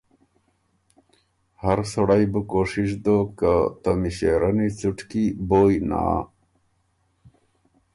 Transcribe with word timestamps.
هر 1.63 1.79
سړئ 1.93 2.23
بُو 2.31 2.41
کوشش 2.53 2.89
دوک 3.03 3.29
که 3.39 3.53
ته 3.81 3.91
مݭېرنی 4.01 4.67
څُټکی 4.77 5.25
بویٛ 5.49 5.79
نا 5.89 6.03